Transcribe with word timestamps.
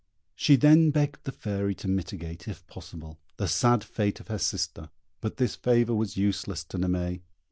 She 0.33 0.55
then 0.55 0.89
begged 0.89 1.25
the 1.25 1.31
Fairy 1.31 1.75
to 1.75 1.87
mitigate, 1.87 2.47
if 2.47 2.65
possible, 2.65 3.19
the 3.37 3.47
sad 3.47 3.83
fate 3.83 4.19
of 4.19 4.29
her 4.29 4.39
sister; 4.39 4.89
but 5.19 5.37
this 5.37 5.55
favour 5.55 5.93
was 5.93 6.17
useless 6.17 6.63
to 6.69 6.79
Naimée. 6.79 7.21